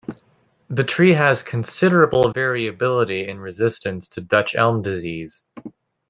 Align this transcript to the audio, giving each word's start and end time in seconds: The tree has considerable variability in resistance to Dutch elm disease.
The 0.71 0.83
tree 0.83 1.13
has 1.13 1.43
considerable 1.43 2.31
variability 2.33 3.27
in 3.27 3.37
resistance 3.37 4.07
to 4.07 4.21
Dutch 4.21 4.55
elm 4.55 4.81
disease. 4.81 5.43